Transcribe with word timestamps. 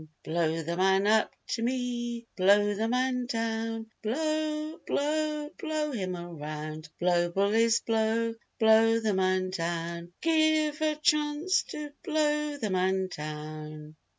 "Blow 0.23 0.63
the 0.63 0.75
man 0.75 1.05
up 1.05 1.31
to 1.45 1.61
me 1.61 2.25
Blow 2.35 2.73
the 2.73 2.87
man 2.87 3.27
down 3.27 3.85
Blow, 4.01 4.79
blow, 4.87 5.51
blow 5.59 5.91
him 5.91 6.15
around. 6.15 6.89
Blow 6.99 7.29
bullies 7.29 7.81
blow, 7.81 8.33
Blow 8.57 8.99
the 8.99 9.13
man 9.13 9.51
down 9.51 10.11
Give 10.19 10.73
us 10.73 10.81
a 10.81 10.95
chance 10.99 11.61
to 11.67 11.93
blow 12.03 12.57
the 12.57 12.71
man 12.71 13.09
down." 13.15 13.95